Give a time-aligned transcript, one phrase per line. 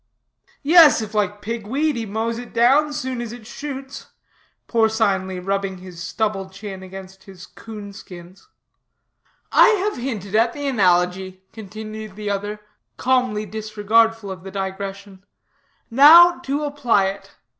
[0.63, 4.07] "Yes, if like pig weed he mows it down soon as it shoots,"
[4.65, 8.49] porcinely rubbing his stubble chin against his coon skins.
[9.51, 12.61] "I have hinted at the analogy," continued the other,
[12.97, 15.23] calmly disregardful of the digression;
[15.91, 17.35] "now to apply it.